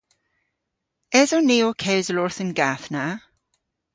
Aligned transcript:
Eson 1.19 1.45
ni 1.47 1.57
ow 1.67 1.75
kewsel 1.83 2.21
orth 2.23 2.41
an 2.43 2.51
gath 2.59 2.87
na? 2.93 3.05